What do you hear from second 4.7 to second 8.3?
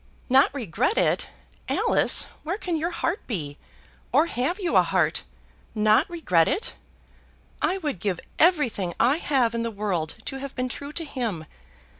a heart? Not regret it! I would give